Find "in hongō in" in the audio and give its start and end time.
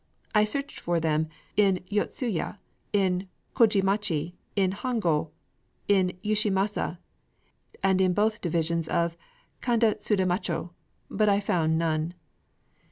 4.55-6.13